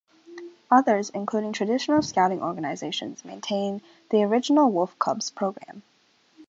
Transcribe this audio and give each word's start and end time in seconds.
Others, 0.71 1.11
including 1.11 1.53
Traditional 1.53 2.01
Scouting 2.01 2.41
organizations, 2.41 3.23
maintain 3.23 3.83
the 4.09 4.23
original 4.23 4.71
Wolf 4.71 4.97
Cubs 4.97 5.29
program. 5.29 5.83